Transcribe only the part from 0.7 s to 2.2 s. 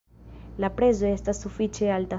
prezo estas sufiĉe alta.